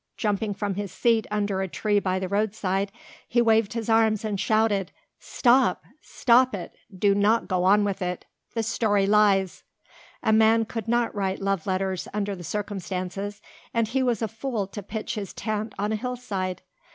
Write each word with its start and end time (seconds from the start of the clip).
Jumping 0.17 0.51
from 0.55 0.73
his 0.73 0.91
seat 0.91 1.27
under 1.29 1.61
a 1.61 1.67
tree 1.67 1.99
by 1.99 2.17
the 2.17 2.27
roadside 2.27 2.91
he 3.27 3.39
waved 3.39 3.73
his 3.73 3.87
arms 3.87 4.25
and 4.25 4.39
shouted: 4.39 4.91
"Stop! 5.19 5.83
Stop 6.01 6.55
it! 6.55 6.73
Do 6.91 7.13
not 7.13 7.47
go 7.47 7.65
on 7.65 7.83
with 7.83 8.01
it. 8.01 8.25
The 8.55 8.63
story 8.63 9.05
lies. 9.05 9.61
A 10.23 10.33
man 10.33 10.65
could 10.65 10.87
not 10.87 11.13
write 11.13 11.39
love 11.39 11.67
letters 11.67 12.07
under 12.15 12.35
the 12.35 12.43
circumstances 12.43 13.43
and 13.75 13.89
he 13.89 14.01
was 14.01 14.23
a 14.23 14.27
fool 14.27 14.65
to 14.69 14.81
pitch 14.81 15.13
his 15.13 15.33
tent 15.35 15.71
on 15.77 15.91
a 15.91 15.95
hillside. 15.97 16.63